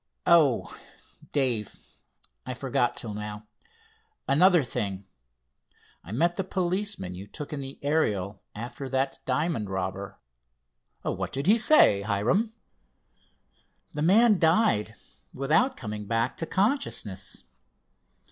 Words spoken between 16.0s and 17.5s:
back to consciousness.